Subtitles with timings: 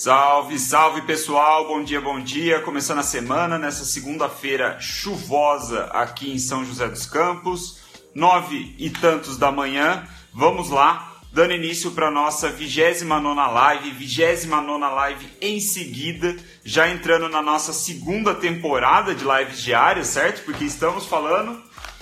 [0.00, 2.60] Salve, salve pessoal, bom dia, bom dia.
[2.60, 7.80] Começando a semana nessa segunda-feira chuvosa aqui em São José dos Campos,
[8.14, 10.06] nove e tantos da manhã.
[10.32, 17.42] Vamos lá, dando início para nossa 29 live, 29 live em seguida, já entrando na
[17.42, 20.44] nossa segunda temporada de lives diárias, certo?
[20.44, 21.60] Porque estamos falando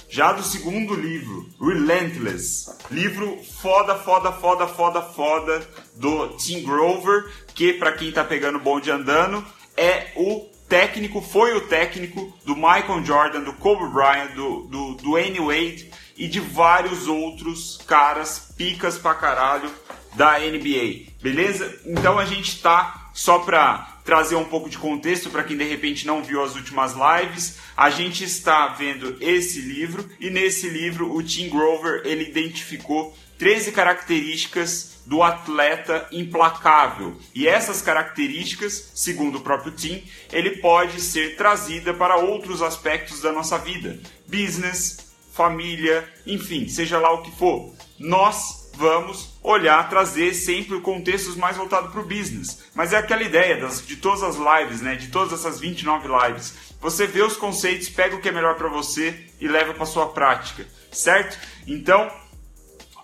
[0.08, 2.70] já do segundo livro, Relentless.
[2.90, 8.90] Livro foda, foda, foda, foda, foda do Tim Grover, que para quem tá pegando bonde
[8.90, 9.44] andando,
[9.76, 15.12] é o técnico, foi o técnico do Michael Jordan, do Kobe Bryant, do, do, do
[15.12, 19.70] Wayne Wade e de vários outros caras picas pra caralho
[20.14, 21.80] da NBA, beleza?
[21.84, 26.06] Então a gente tá só pra trazer um pouco de contexto para quem de repente
[26.06, 27.58] não viu as últimas lives.
[27.76, 33.72] A gente está vendo esse livro e nesse livro o Tim Grover ele identificou 13
[33.72, 37.16] características do atleta implacável.
[37.34, 43.32] E essas características, segundo o próprio Tim, ele pode ser trazida para outros aspectos da
[43.32, 47.74] nossa vida, business, família, enfim, seja lá o que for.
[47.98, 52.64] Nós vamos olhar, trazer sempre contextos mais voltados para o business.
[52.74, 54.94] Mas é aquela ideia das, de todas as lives, né?
[54.94, 56.54] De todas essas 29 lives.
[56.80, 60.08] Você vê os conceitos, pega o que é melhor para você e leva para sua
[60.08, 61.38] prática, certo?
[61.66, 62.10] Então,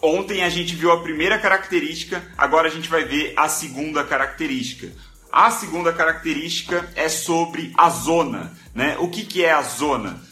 [0.03, 4.93] ontem a gente viu a primeira característica, agora a gente vai ver a segunda característica.
[5.31, 8.97] A segunda característica é sobre a zona, né?
[8.99, 10.23] O que, que é a zona?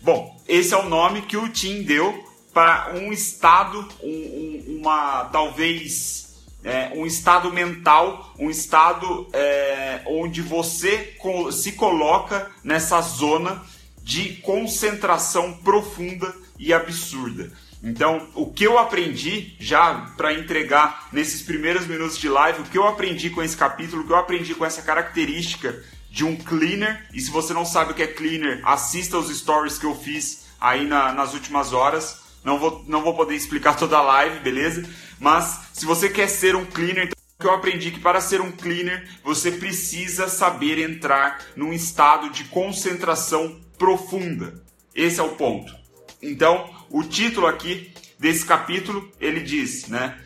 [0.00, 2.25] Bom, esse é o nome que o Tim deu
[2.56, 10.40] para um estado, um, um, uma talvez é, um estado mental, um estado é, onde
[10.40, 11.18] você
[11.52, 13.62] se coloca nessa zona
[14.02, 17.52] de concentração profunda e absurda.
[17.82, 22.78] Então, o que eu aprendi já para entregar nesses primeiros minutos de live, o que
[22.78, 25.78] eu aprendi com esse capítulo, o que eu aprendi com essa característica
[26.10, 29.76] de um cleaner, e se você não sabe o que é cleaner, assista os stories
[29.76, 33.98] que eu fiz aí na, nas últimas horas não vou, não vou poder explicar toda
[33.98, 34.88] a live, beleza?
[35.18, 39.04] Mas se você quer ser um cleaner, então, eu aprendi que para ser um cleaner
[39.24, 44.62] você precisa saber entrar num estado de concentração profunda.
[44.94, 45.74] Esse é o ponto.
[46.22, 50.16] Então, o título aqui desse capítulo, ele diz, né?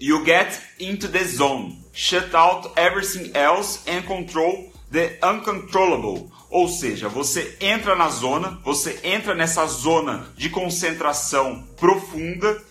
[0.00, 6.32] You get into the zone, shut out everything else and control the uncontrollable.
[6.50, 12.62] Ou seja, você entra na zona, você entra nessa zona de concentração profunda,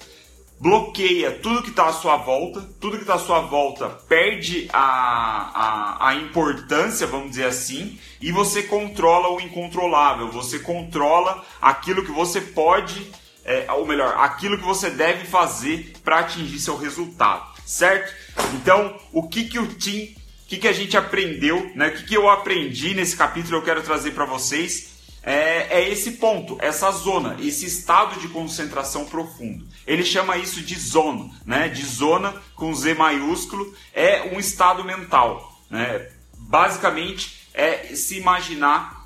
[0.60, 6.00] bloqueia tudo que está à sua volta, tudo que está à sua volta perde a,
[6.00, 12.12] a, a importância, vamos dizer assim, e você controla o incontrolável, você controla aquilo que
[12.12, 13.12] você pode,
[13.46, 18.12] é, ou melhor, aquilo que você deve fazer para atingir seu resultado, certo?
[18.56, 20.16] Então, o que, que o Tim
[20.47, 21.90] que, que a gente aprendeu, né?
[21.90, 26.12] o que, que eu aprendi nesse capítulo eu quero trazer para vocês é, é, esse
[26.12, 29.68] ponto, essa zona, esse estado de concentração profundo.
[29.86, 31.68] Ele chama isso de zona, né?
[31.68, 35.53] de zona com Z maiúsculo, é um estado mental.
[35.69, 36.09] Né?
[36.38, 39.06] Basicamente é se imaginar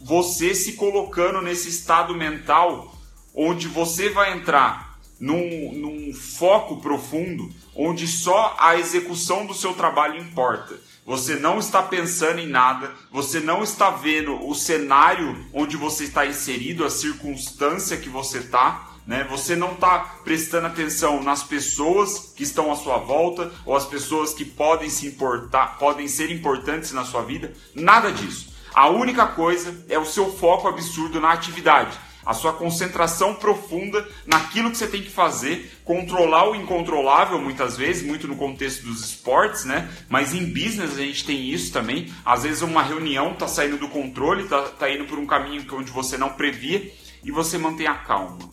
[0.00, 2.92] você se colocando nesse estado mental
[3.32, 10.20] onde você vai entrar num, num foco profundo onde só a execução do seu trabalho
[10.20, 10.78] importa.
[11.06, 16.24] Você não está pensando em nada, você não está vendo o cenário onde você está
[16.24, 18.90] inserido, a circunstância que você está.
[19.06, 19.22] Né?
[19.28, 24.32] Você não está prestando atenção nas pessoas que estão à sua volta ou as pessoas
[24.32, 27.52] que podem se importar, podem ser importantes na sua vida.
[27.74, 28.54] Nada disso.
[28.72, 34.70] A única coisa é o seu foco absurdo na atividade a sua concentração profunda naquilo
[34.70, 39.64] que você tem que fazer, controlar o incontrolável muitas vezes, muito no contexto dos esportes,
[39.64, 39.88] né?
[40.08, 42.12] Mas em business a gente tem isso também.
[42.24, 45.90] Às vezes uma reunião está saindo do controle, está tá indo por um caminho onde
[45.90, 46.92] você não previa
[47.22, 48.50] e você mantém a calma,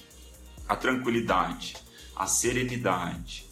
[0.68, 1.76] a tranquilidade,
[2.16, 3.46] a serenidade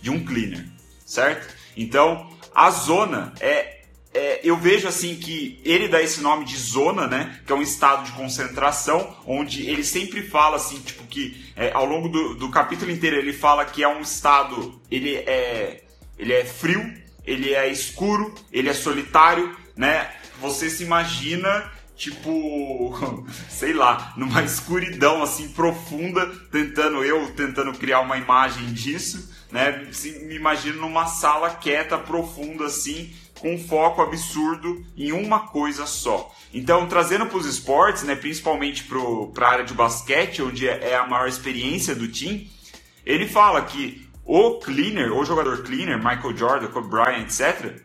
[0.00, 0.66] de um cleaner,
[1.04, 1.54] certo?
[1.76, 3.79] Então, a zona é
[4.12, 7.40] é, eu vejo assim que ele dá esse nome de zona, né?
[7.46, 11.84] Que é um estado de concentração, onde ele sempre fala assim, tipo, que é, ao
[11.84, 15.84] longo do, do, capítulo inteiro ele fala que é um estado, ele é,
[16.18, 16.92] ele é frio,
[17.24, 20.10] ele é escuro, ele é solitário, né?
[20.40, 21.70] Você se imagina
[22.00, 22.98] tipo,
[23.48, 29.86] sei lá, numa escuridão assim profunda, tentando eu tentando criar uma imagem disso, né?
[30.22, 36.32] Me imagino numa sala quieta, profunda assim, com foco absurdo em uma coisa só.
[36.52, 40.96] Então, trazendo para os esportes, né, principalmente para a área de basquete, onde é, é
[40.96, 42.50] a maior experiência do time,
[43.04, 47.82] ele fala que o cleaner, o jogador cleaner, Michael Jordan, Kobe Bryant, etc.,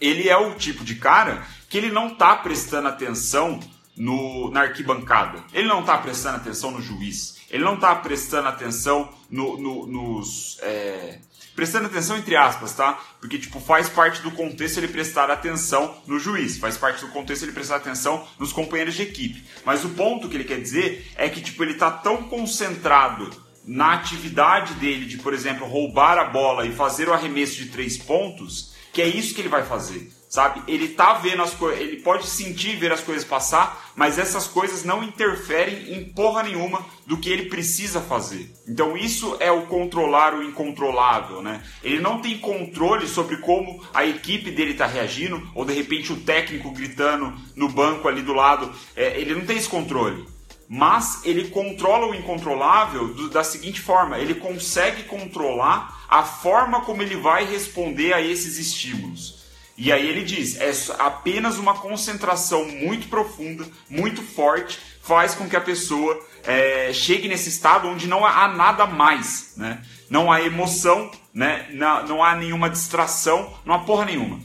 [0.00, 3.60] ele é o tipo de cara que ele não tá prestando atenção
[3.96, 5.44] no, na arquibancada.
[5.52, 7.39] Ele não está prestando atenção no juiz.
[7.50, 10.58] Ele não está prestando atenção no, no, nos.
[10.62, 11.18] É,
[11.54, 12.98] prestando atenção entre aspas, tá?
[13.20, 17.42] Porque, tipo, faz parte do contexto ele prestar atenção no juiz, faz parte do contexto
[17.42, 19.44] ele prestar atenção nos companheiros de equipe.
[19.64, 23.30] Mas o ponto que ele quer dizer é que, tipo, ele tá tão concentrado
[23.66, 27.98] na atividade dele de, por exemplo, roubar a bola e fazer o arremesso de três
[27.98, 30.62] pontos, que é isso que ele vai fazer sabe?
[30.68, 34.84] Ele tá vendo as coisas, ele pode sentir ver as coisas passar, mas essas coisas
[34.84, 38.48] não interferem em porra nenhuma do que ele precisa fazer.
[38.66, 41.60] Então isso é o controlar o incontrolável, né?
[41.82, 46.20] Ele não tem controle sobre como a equipe dele tá reagindo, ou de repente o
[46.20, 50.24] técnico gritando no banco ali do lado, é, ele não tem esse controle.
[50.68, 57.02] Mas ele controla o incontrolável do, da seguinte forma: ele consegue controlar a forma como
[57.02, 59.39] ele vai responder a esses estímulos.
[59.82, 65.56] E aí ele diz: é apenas uma concentração muito profunda, muito forte, faz com que
[65.56, 69.82] a pessoa é, chegue nesse estado onde não há nada mais, né?
[70.10, 71.66] Não há emoção, né?
[71.70, 74.38] Não, não há nenhuma distração, não há porra nenhuma.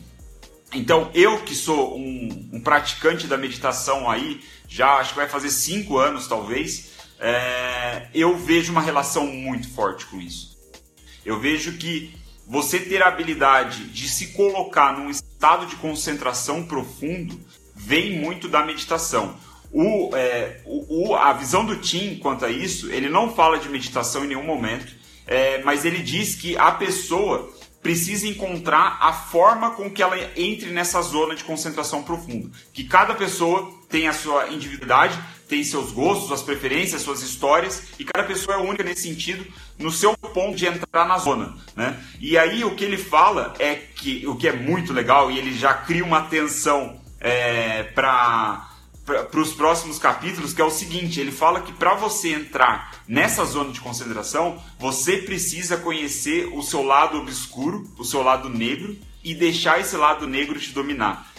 [0.73, 5.49] Então, eu que sou um, um, praticante da meditação aí, já acho que vai fazer
[5.49, 10.57] cinco anos talvez, é, eu vejo uma relação muito forte com isso.
[11.25, 12.13] Eu vejo que
[12.47, 17.39] você ter a habilidade de se colocar num estado de concentração profundo
[17.75, 19.35] vem muito da meditação.
[19.71, 24.23] O, é, o, a visão do Tim quanto a isso, ele não fala de meditação
[24.23, 24.93] em nenhum momento,
[25.27, 27.51] é, mas ele diz que a pessoa
[27.85, 32.49] precisa encontrar a forma com que ela entre nessa zona de concentração profunda.
[32.73, 35.15] Que cada pessoa tem a sua individualidade,
[35.47, 39.45] tem seus gostos, suas preferências, suas histórias, e cada pessoa é única nesse sentido,
[39.77, 41.95] no seu ponto de entrar na zona, né?
[42.19, 45.53] E aí o que ele fala é que o que é muito legal e ele
[45.55, 48.67] já cria uma tensão é, para
[49.05, 53.45] para os próximos capítulos, que é o seguinte: ele fala que para você entrar nessa
[53.45, 59.35] zona de concentração, você precisa conhecer o seu lado obscuro, o seu lado negro, e
[59.35, 61.31] deixar esse lado negro te dominar.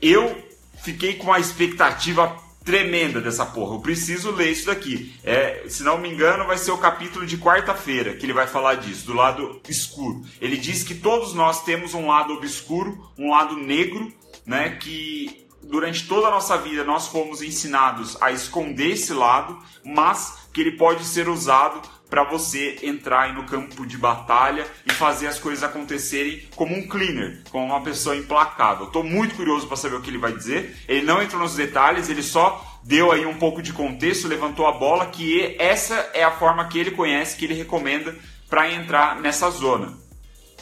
[0.00, 0.36] Eu
[0.82, 3.74] fiquei com uma expectativa tremenda dessa porra.
[3.74, 5.14] Eu preciso ler isso daqui.
[5.24, 8.76] É, se não me engano, vai ser o capítulo de quarta-feira que ele vai falar
[8.76, 10.22] disso, do lado escuro.
[10.40, 14.12] Ele diz que todos nós temos um lado obscuro, um lado negro,
[14.46, 20.48] né, que durante toda a nossa vida nós fomos ensinados a esconder esse lado, mas
[20.52, 21.80] que ele pode ser usado
[22.10, 27.42] para você entrar no campo de batalha e fazer as coisas acontecerem como um cleaner,
[27.50, 28.86] como uma pessoa implacável.
[28.86, 30.76] Estou muito curioso para saber o que ele vai dizer.
[30.86, 34.72] Ele não entrou nos detalhes, ele só deu aí um pouco de contexto, levantou a
[34.72, 38.14] bola que essa é a forma que ele conhece, que ele recomenda
[38.46, 39.96] para entrar nessa zona.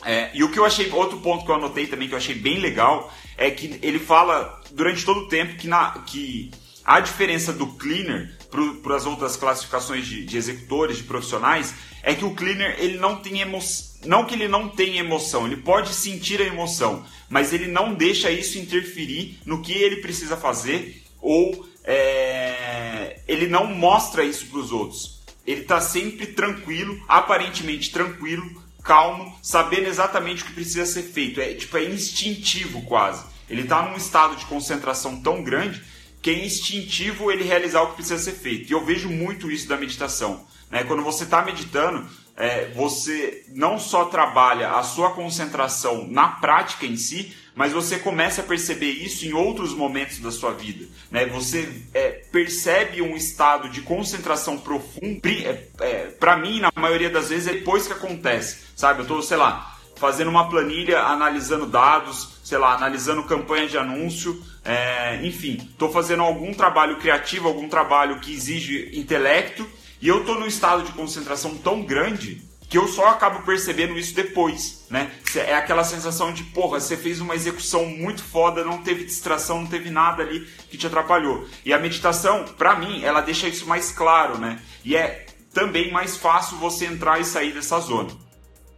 [0.04, 2.34] É, e o que eu achei, outro ponto que eu anotei também que eu achei
[2.34, 6.50] bem legal, é que ele fala durante todo o tempo que, na, que
[6.84, 8.36] a diferença do cleaner
[8.82, 13.16] para as outras classificações de, de, executores, de profissionais, é que o cleaner ele não
[13.16, 13.90] tem emoção.
[14.04, 18.30] Não que ele não tenha emoção, ele pode sentir a emoção, mas ele não deixa
[18.30, 24.72] isso interferir no que ele precisa fazer ou é, ele não mostra isso para os
[24.72, 25.20] outros.
[25.46, 31.40] Ele está sempre tranquilo, aparentemente tranquilo, calmo, sabendo exatamente o que precisa ser feito.
[31.40, 33.24] É tipo é instintivo quase.
[33.48, 35.82] Ele está num estado de concentração tão grande
[36.22, 38.70] que é instintivo ele realizar o que precisa ser feito.
[38.70, 40.46] E eu vejo muito isso da meditação.
[40.70, 40.84] Né?
[40.84, 42.06] Quando você está meditando,
[42.40, 48.40] é, você não só trabalha a sua concentração na prática em si, mas você começa
[48.40, 50.86] a perceber isso em outros momentos da sua vida.
[51.10, 51.26] Né?
[51.26, 55.28] Você é, percebe um estado de concentração profunda.
[55.28, 58.60] É, é Para mim, na maioria das vezes, é depois que acontece.
[58.74, 59.00] Sabe?
[59.00, 64.42] Eu estou, sei lá, fazendo uma planilha, analisando dados, sei lá, analisando campanha de anúncio,
[64.64, 69.68] é, enfim, estou fazendo algum trabalho criativo, algum trabalho que exige intelecto,
[70.00, 74.14] e eu estou num estado de concentração tão grande que eu só acabo percebendo isso
[74.14, 75.10] depois, né?
[75.34, 79.66] É aquela sensação de, porra, você fez uma execução muito foda, não teve distração, não
[79.66, 81.48] teve nada ali que te atrapalhou.
[81.64, 84.60] E a meditação, para mim, ela deixa isso mais claro, né?
[84.84, 88.10] E é também mais fácil você entrar e sair dessa zona.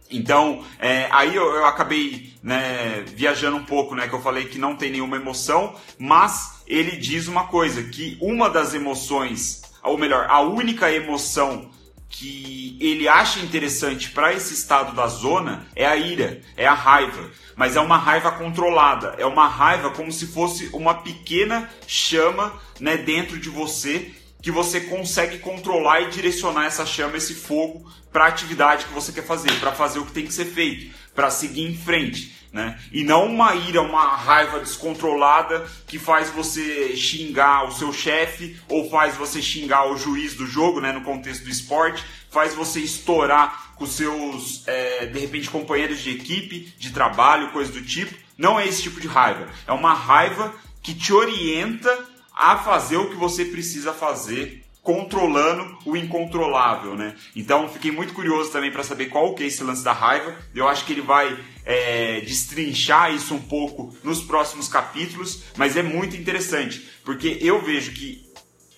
[0.09, 4.07] Então, é, aí eu, eu acabei né, viajando um pouco, né?
[4.07, 8.49] Que eu falei que não tem nenhuma emoção, mas ele diz uma coisa, que uma
[8.49, 11.69] das emoções, ou melhor, a única emoção
[12.09, 17.31] que ele acha interessante para esse estado da zona é a ira, é a raiva,
[17.55, 22.97] mas é uma raiva controlada, é uma raiva como se fosse uma pequena chama né,
[22.97, 24.13] dentro de você
[24.43, 29.11] que você consegue controlar e direcionar essa chama, esse fogo, para a atividade que você
[29.11, 32.42] quer fazer, para fazer o que tem que ser feito, para seguir em frente.
[32.53, 32.79] Né?
[32.91, 38.87] E não uma ira, uma raiva descontrolada que faz você xingar o seu chefe ou
[38.91, 43.73] faz você xingar o juiz do jogo, né, no contexto do esporte, faz você estourar
[43.75, 48.15] com seus, é, de repente, companheiros de equipe, de trabalho, coisa do tipo.
[48.37, 49.47] Não é esse tipo de raiva.
[49.65, 55.95] É uma raiva que te orienta a fazer o que você precisa fazer controlando o
[55.95, 57.15] incontrolável, né?
[57.33, 60.35] Então fiquei muito curioso também para saber qual que é esse lance da raiva.
[60.53, 65.81] Eu acho que ele vai é, destrinchar isso um pouco nos próximos capítulos, mas é
[65.81, 68.29] muito interessante porque eu vejo que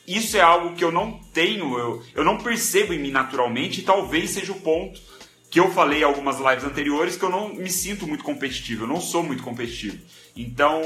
[0.08, 3.84] isso é algo que eu não tenho, eu, eu não percebo em mim naturalmente e
[3.84, 5.02] talvez seja o ponto
[5.50, 8.88] que eu falei em algumas lives anteriores que eu não me sinto muito competitivo, eu
[8.88, 9.98] não sou muito competitivo.
[10.36, 10.82] Então,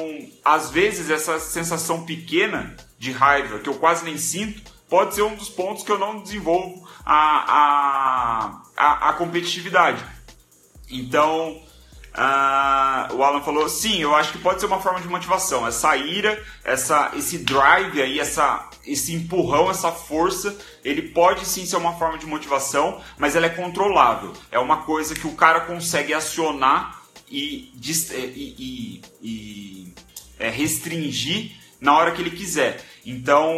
[0.45, 5.35] às vezes, essa sensação pequena de raiva, que eu quase nem sinto, pode ser um
[5.35, 10.03] dos pontos que eu não desenvolvo a, a, a, a competitividade.
[10.89, 11.61] Então,
[12.09, 15.65] Uh, o Alan falou, sim, eu acho que pode ser uma forma de motivação.
[15.65, 21.77] Essa ira, essa, esse drive aí, essa, esse empurrão, essa força, ele pode sim ser
[21.77, 24.33] uma forma de motivação, mas ela é controlável.
[24.51, 29.93] É uma coisa que o cara consegue acionar e, e, e, e
[30.39, 32.83] é, restringir na hora que ele quiser.
[33.05, 33.51] Então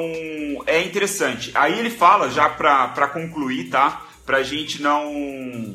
[0.65, 1.51] é interessante.
[1.55, 4.05] Aí ele fala, já para concluir, tá?
[4.25, 5.73] Pra gente não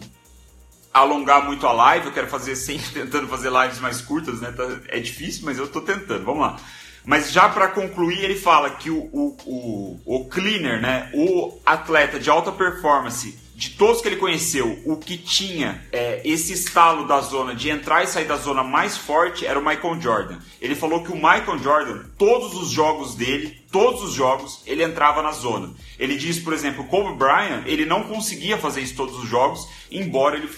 [0.93, 4.53] alongar muito a live, eu quero fazer sempre tentando fazer lives mais curtas, né?
[4.53, 6.25] Tá, é difícil, mas eu tô tentando.
[6.25, 6.57] Vamos lá.
[7.05, 12.19] Mas já para concluir, ele fala que o, o, o, o cleaner, né, o atleta
[12.19, 17.23] de alta performance, de todos que ele conheceu, o que tinha é, esse estalo da
[17.23, 20.39] zona de entrar e sair da zona mais forte era o Michael Jordan.
[20.61, 25.23] Ele falou que o Michael Jordan, todos os jogos dele, todos os jogos, ele entrava
[25.23, 25.73] na zona.
[25.99, 29.67] Ele diz, por exemplo, o Kobe Bryant, ele não conseguia fazer isso todos os jogos,
[29.91, 30.51] embora ele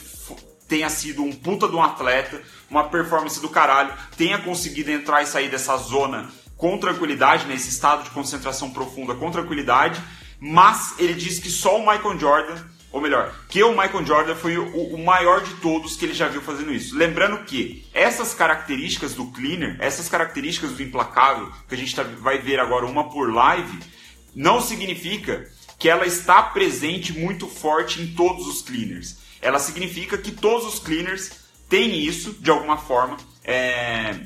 [0.67, 5.27] tenha sido um puta de um atleta, uma performance do caralho, tenha conseguido entrar e
[5.27, 10.03] sair dessa zona com tranquilidade, nesse estado de concentração profunda com tranquilidade,
[10.41, 14.57] mas ele diz que só o Michael Jordan, ou melhor, que o Michael Jordan foi
[14.57, 16.97] o, o maior de todos que ele já viu fazendo isso.
[16.97, 22.39] Lembrando que essas características do cleaner, essas características do implacável, que a gente tá, vai
[22.39, 23.79] ver agora uma por live,
[24.35, 25.47] não significa
[25.79, 30.79] que ela está presente muito forte em todos os cleaners ela significa que todos os
[30.79, 31.31] cleaners
[31.69, 34.19] têm isso de alguma forma, é,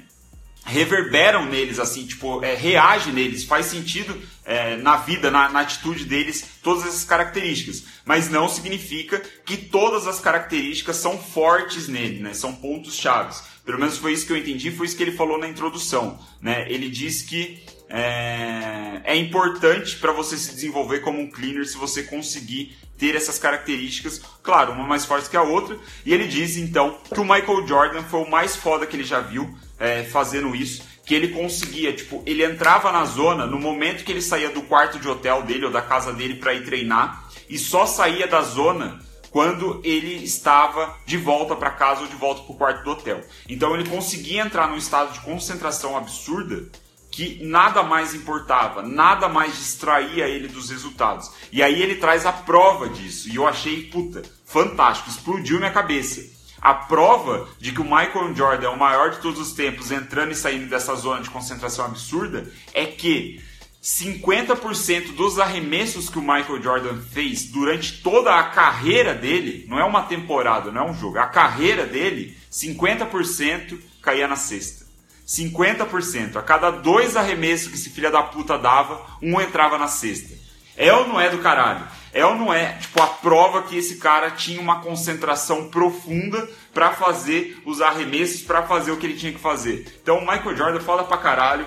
[0.65, 6.05] reverberam neles, assim, tipo, é, reage neles, faz sentido é, na vida, na, na, atitude
[6.05, 7.85] deles, todas essas características.
[8.05, 12.35] Mas não significa que todas as características são fortes nele, né?
[12.35, 13.43] São pontos chaves.
[13.65, 16.19] Pelo menos foi isso que eu entendi, foi isso que ele falou na introdução.
[16.41, 16.67] Né?
[16.69, 22.03] Ele diz que é, é importante para você se desenvolver como um cleaner se você
[22.03, 25.79] conseguir ter essas características, claro, uma mais forte que a outra.
[26.05, 29.21] E ele diz então que o Michael Jordan foi o mais foda que ele já
[29.21, 34.13] viu é, fazendo isso, que ele conseguia, tipo, ele entrava na zona no momento que
[34.13, 37.59] ele saía do quarto de hotel dele ou da casa dele para ir treinar e
[37.59, 39.01] só saía da zona
[39.33, 43.23] quando ele estava de volta para casa ou de volta para o quarto do hotel.
[43.49, 46.71] Então ele conseguia entrar num estado de concentração absurda
[47.11, 51.29] que nada mais importava, nada mais distraía ele dos resultados.
[51.51, 53.29] E aí ele traz a prova disso.
[53.29, 56.42] E eu achei, puta, fantástico, explodiu minha cabeça.
[56.63, 60.31] A prova de que o Michael Jordan é o maior de todos os tempos entrando
[60.31, 63.43] e saindo dessa zona de concentração absurda é que
[63.83, 69.83] 50% dos arremessos que o Michael Jordan fez durante toda a carreira dele, não é
[69.83, 74.87] uma temporada, não é um jogo, a carreira dele, 50% caía na cesta.
[75.27, 76.37] 50%.
[76.37, 80.33] A cada dois arremessos que esse filho da puta dava, um entrava na cesta.
[80.77, 81.87] É ou não é do caralho?
[82.13, 86.91] É ou não é, tipo, a prova que esse cara tinha uma concentração profunda para
[86.91, 89.99] fazer os arremessos, para fazer o que ele tinha que fazer.
[90.03, 91.67] Então o Michael Jordan fala pra caralho,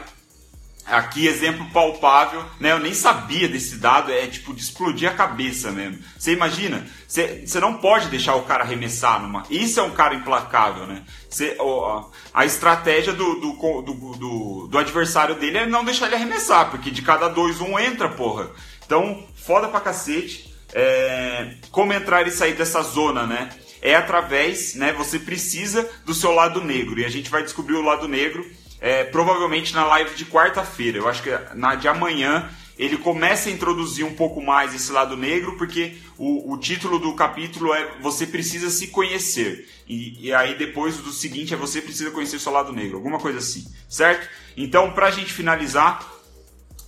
[0.86, 2.72] Aqui, exemplo palpável, né?
[2.72, 5.98] Eu nem sabia desse dado, é tipo de explodir a cabeça mesmo.
[6.16, 6.86] Você imagina?
[7.08, 9.44] Você, não pode deixar o cara arremessar numa.
[9.50, 11.02] Isso é um cara implacável, né?
[11.28, 16.16] Você, ó, a estratégia do, do, do, do, do adversário dele é não deixar ele
[16.16, 18.52] arremessar, porque de cada dois, um entra, porra.
[18.86, 20.54] Então, foda pra cacete.
[20.74, 23.50] É, como entrar e sair dessa zona, né?
[23.82, 24.94] É através, né?
[24.94, 27.00] Você precisa do seu lado negro.
[27.00, 28.46] E a gente vai descobrir o lado negro
[28.82, 30.98] é, provavelmente na live de quarta-feira.
[30.98, 35.16] Eu acho que na de amanhã ele começa a introduzir um pouco mais esse lado
[35.16, 39.70] negro, porque o, o título do capítulo é Você Precisa Se Conhecer.
[39.88, 43.40] E, e, aí depois do seguinte é Você Precisa Conhecer Seu Lado Negro, alguma coisa
[43.40, 44.28] assim, certo?
[44.58, 46.06] Então, pra gente finalizar,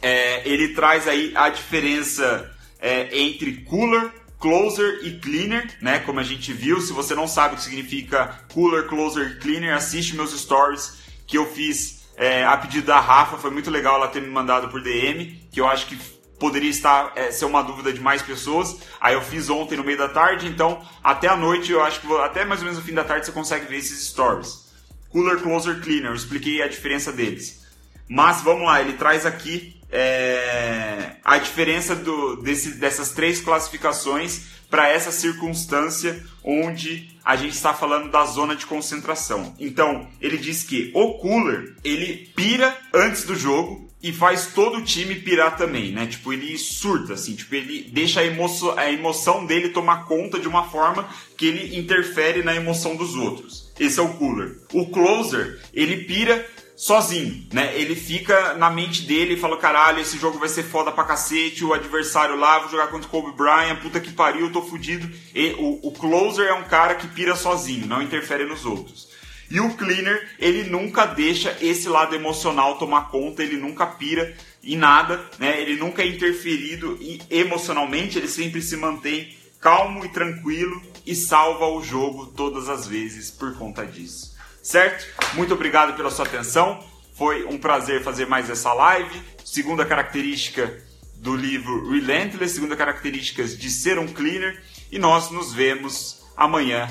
[0.02, 6.00] é, ele traz aí a diferença é, entre cooler, closer e cleaner, né?
[6.00, 6.80] Como a gente viu.
[6.82, 11.38] Se você não sabe o que significa cooler, closer e cleaner, assiste meus stories que
[11.38, 13.38] eu fiz é, a pedido da Rafa.
[13.38, 15.98] Foi muito legal ela ter me mandado por DM, que eu acho que
[16.40, 18.78] poderia estar é, ser uma dúvida de mais pessoas.
[19.02, 22.08] Aí eu fiz ontem no meio da tarde, então até a noite eu acho que
[22.08, 24.68] vou, até mais ou menos no fim da tarde você consegue ver esses stories.
[25.10, 26.12] Cooler, closer, cleaner.
[26.12, 27.66] Eu expliquei a diferença deles.
[28.08, 34.90] Mas vamos lá, ele traz aqui é, a diferença do, desse, dessas três classificações para
[34.90, 39.54] essa circunstância onde a gente está falando da zona de concentração.
[39.60, 44.84] Então, ele diz que o cooler, ele pira antes do jogo e faz todo o
[44.84, 46.06] time pirar também, né?
[46.06, 50.70] Tipo, ele surta, assim, tipo, ele deixa a, a emoção dele tomar conta de uma
[50.70, 53.72] forma que ele interfere na emoção dos outros.
[53.80, 54.60] Esse é o cooler.
[54.74, 56.46] O closer, ele pira
[56.78, 57.76] sozinho, né?
[57.76, 61.66] Ele fica na mente dele e fala: caralho, esse jogo vai ser foda pra cacete,
[61.66, 65.10] o adversário lá, vou jogar contra o Kobe Bryant, puta que pariu, tô fudido.
[65.34, 69.08] E o, o closer é um cara que pira sozinho, não interfere nos outros.
[69.50, 74.76] E o cleaner, ele nunca deixa esse lado emocional tomar conta, ele nunca pira em
[74.76, 75.60] nada, né?
[75.62, 81.82] Ele nunca é interferido emocionalmente, ele sempre se mantém calmo e tranquilo e salva o
[81.82, 84.37] jogo todas as vezes por conta disso
[84.68, 85.08] certo?
[85.34, 86.84] Muito obrigado pela sua atenção.
[87.14, 89.22] Foi um prazer fazer mais essa live.
[89.46, 90.84] Segunda característica
[91.16, 94.62] do livro Relentless, segunda característica de ser um cleaner.
[94.92, 96.86] E nós nos vemos amanhã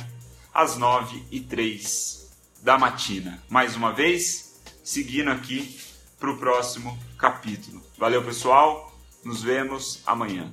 [0.55, 3.43] às 9 e 3 da matina.
[3.49, 5.79] Mais uma vez, seguindo aqui
[6.19, 7.83] para o próximo capítulo.
[7.99, 8.91] Valeu, pessoal.
[9.23, 10.51] Nos vemos amanhã.